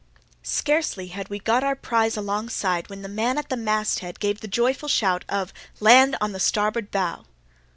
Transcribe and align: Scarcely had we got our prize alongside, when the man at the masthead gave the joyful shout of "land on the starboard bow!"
Scarcely 0.41 1.09
had 1.09 1.29
we 1.29 1.37
got 1.37 1.63
our 1.63 1.75
prize 1.75 2.17
alongside, 2.17 2.89
when 2.89 3.03
the 3.03 3.07
man 3.07 3.37
at 3.37 3.49
the 3.49 3.55
masthead 3.55 4.19
gave 4.19 4.41
the 4.41 4.47
joyful 4.47 4.89
shout 4.89 5.23
of 5.29 5.53
"land 5.79 6.17
on 6.19 6.31
the 6.31 6.39
starboard 6.39 6.89
bow!" 6.89 7.25